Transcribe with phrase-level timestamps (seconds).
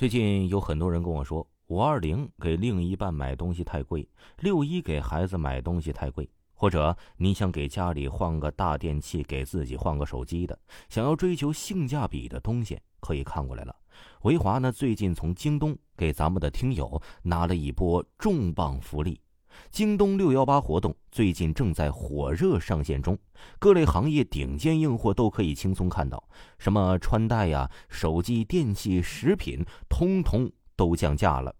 [0.00, 10.58] 最近有很多人跟我说，五二零给另一半买东西太贵，六一给孩子买东西太贵，或者你想给家里换个大电器，给自己换个手机的，
[10.88, 13.76] 想要追求性价比的东西，可以看过来了。
[14.22, 19.20] 维华呢，最近从京东给咱们的听友拿了一波重磅福利。
[19.70, 23.18] 京东六幺八活动最近正在火热上线中，
[23.58, 26.22] 各类行业顶尖硬货都可以轻松看到，
[26.58, 31.54] 什么穿戴呀、手机、电器、食品，通通都降价了。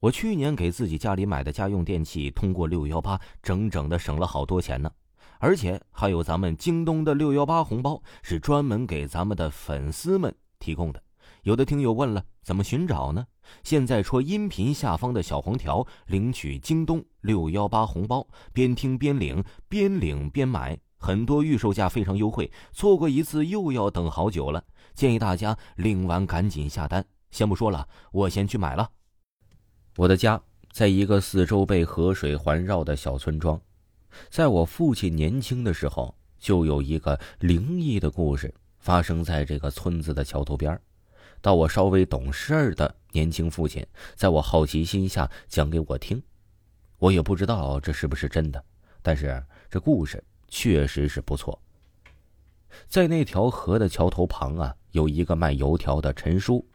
[0.00, 4.90] 我去年给自己家里买的家用电器，通过六幺八整整的省了好多钱呢。
[5.38, 11.02] 而且还有咱们京东的六幺八红包，是专门给咱们的粉丝们提供的。
[11.42, 13.26] 有的听友问了，怎么寻找呢？
[13.64, 24.62] 现在戳音频下方的小黄条，领取京东六幺八红包，边听边领，边领边买，很多预售价非常优惠，错过一次又要等好久了。
[24.94, 27.04] 建议大家领完赶紧下单。
[27.32, 28.88] 先不说了，我先去买了。
[29.96, 33.60] 我的家在一个四周被河水环绕的小村庄，
[34.30, 40.80] 在我父亲年轻的时候，就有一个灵异的故事发生在这个村子的桥头边儿。
[41.42, 46.22] 到我稍微懂事儿的年轻父亲，在我好奇心下讲给我听，
[46.98, 48.64] 我也不知道这是不是真的，
[49.02, 51.60] 但是这故事确实是不错。
[52.88, 56.66] 在那条河的桥头旁啊，有一个卖油条的陈叔，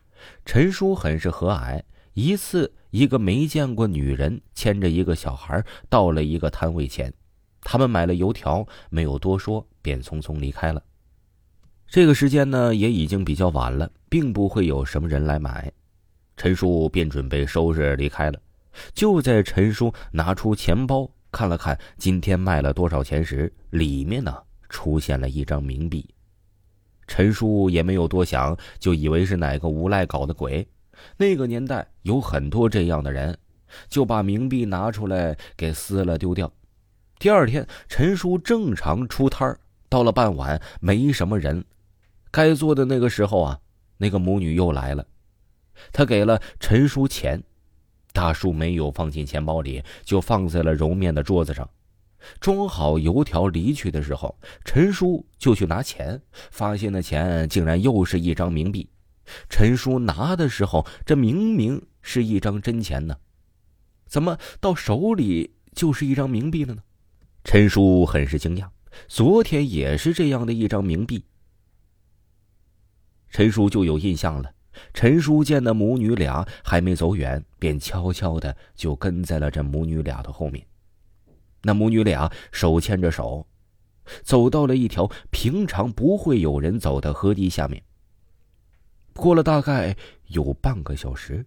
[0.46, 1.82] 陈叔很是和蔼。
[2.14, 7.14] 一次，一个没见过女人牵着一个小孩到了一个摊位前，
[7.62, 10.84] 他们买了油条，没有多说，便匆匆离开了。
[11.90, 15.72] 这个时间呢，也已经比较晚了，并不会有什么人来买。
[16.36, 18.40] 陈叔便准备收拾离开了。
[18.94, 24.36] 就在陈叔拿出钱包看了看今天卖了多少钱时，里面呢
[24.68, 26.06] 出现了一张冥币。
[27.08, 30.68] 陈叔也没有多想，就以为是哪个无赖搞的鬼。
[31.16, 33.36] 那个年代有很多这样的人，
[33.88, 36.52] 就把冥币拿出来给撕了丢掉。
[37.18, 41.64] 第二天，陈叔正常出摊儿，到了傍晚，没什么人。
[42.38, 43.60] 该做的那个时候啊，
[43.98, 45.04] 那个母女又来了，
[45.92, 47.44] 他给了陈叔钱，
[48.14, 51.68] 大叔没有放进钱包里，就放在了揉面的桌子上。
[52.40, 56.22] 装好油条离去的时候，陈叔就去拿钱，
[56.52, 58.88] 发现的钱竟然又是一张冥币。
[59.50, 63.18] 陈叔拿的时候，这明明是一张真钱呢，
[64.06, 66.84] 怎么到手里就是一张冥币了呢？
[67.44, 68.70] 陈叔很是惊讶，
[69.08, 71.24] 昨天也是这样的一张冥币。
[73.38, 74.52] 陈叔就有印象了。
[74.96, 80.66] 陈叔见那母女俩还没走远，便悄悄的就跟在了这母女俩的后面。
[81.62, 83.46] 那母女俩手牵着手，
[84.24, 87.80] 走到了一条平常不会有人走的河堤下面。
[89.14, 89.96] 过了大概
[90.30, 91.46] 有半个小时，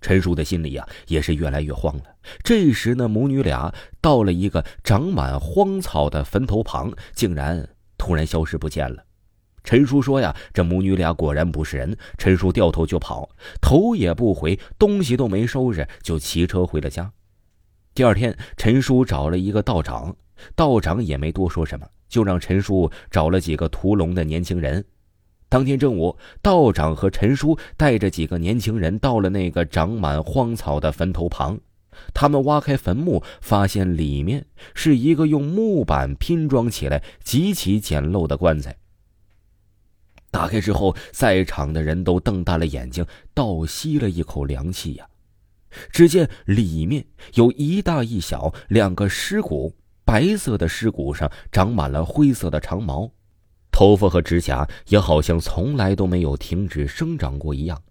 [0.00, 2.04] 陈叔的心里呀也是越来越慌了。
[2.42, 7.68] 这时，那母女俩到了一个长满荒草的坟头旁，竟然
[7.98, 9.04] 突然消失不见了。
[9.66, 13.28] 陈叔说：“呀，这母女俩果然不是人。”陈叔掉头就跑，
[13.60, 17.10] 头也不回，东西都没收拾，就骑车回了家。
[17.92, 20.14] 第二天，陈叔找了一个道长，
[20.54, 24.84] 道长也没多说什么，就让陈叔找了几个屠龙的年轻人。
[25.48, 31.58] 当天正午，道长和陈叔带着几个年轻人到了那个长满荒草的坟头旁，
[32.14, 38.76] 他们挖开坟墓，发现里面是一个用木板拼装起来极其简陋的棺材。
[40.36, 43.02] 打开之后，在场的人都瞪大了眼睛，
[43.32, 45.08] 倒吸了一口凉气呀！
[45.90, 47.02] 只见里面
[47.36, 53.10] 有一大一小两个尸骨，白色的尸骨上长满了灰色的长毛，
[53.70, 57.82] 头发和指甲也好像从来都没有停止生长过一样。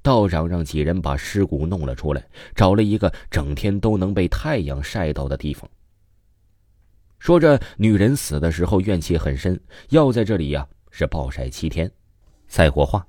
[0.00, 2.24] 道长让几人把尸骨弄了出来，
[2.54, 5.68] 找了一个整天都能被太阳晒到的地方。
[7.18, 10.64] 说着，女人死的时候怨气很深，要在这里呀。
[10.90, 11.90] 是暴晒七天，
[12.48, 13.06] 再火化。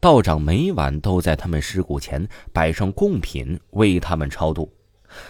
[0.00, 4.72] 道长每晚都在他们尸骨前摆上贡品，为他们超度。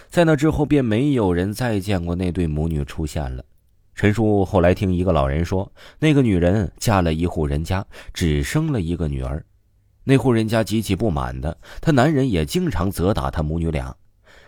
[0.09, 3.43] 在那之后，便没有人再见过那对母女出现了。
[3.95, 9.43] 陈叔后来听一个老人说，那个女人嫁了一户人家，只生了一个女儿。
[10.03, 13.95] 那户人家极其不满的，她男人也经常责打她母女俩。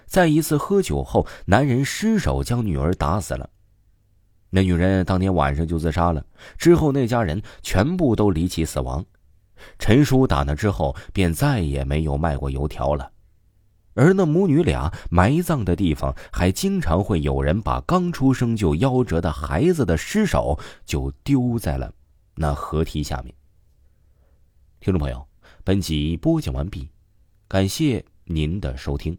[0.05, 3.49] 在一次喝酒后，男人失手将女儿打死了。
[4.53, 6.23] 那女人当天晚上就自杀了，
[6.57, 9.03] 之后那家人全部都离奇死亡。
[9.79, 13.11] 陈叔打那之后便再也没有卖过油条了，
[13.93, 21.93] 而那母女俩埋葬的地方还经常会有人把刚出生就夭折的孩子的尸首就丢在了
[22.35, 23.33] 那河堤下面。
[24.81, 25.25] 听众朋友，
[25.63, 26.89] 本集播讲完毕，
[27.47, 29.17] 感谢您的收听。